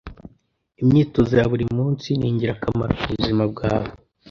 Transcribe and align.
Imyitozo 0.81 1.33
ya 1.39 1.45
buri 1.51 1.65
munsi 1.77 2.07
ningirakamaro 2.19 2.91
kubuzima 3.01 3.43
bwawe. 3.51 3.89